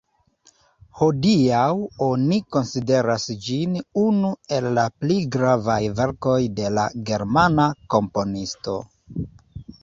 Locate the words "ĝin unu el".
3.47-4.69